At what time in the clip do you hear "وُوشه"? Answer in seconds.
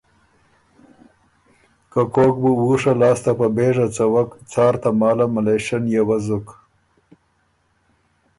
2.65-2.93